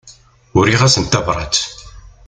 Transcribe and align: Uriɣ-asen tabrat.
Uriɣ-asen 0.57 1.05
tabrat. 1.05 1.57